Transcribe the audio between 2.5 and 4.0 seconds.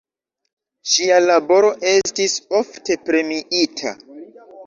ofte premiita.